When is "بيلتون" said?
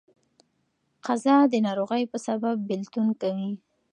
2.69-3.07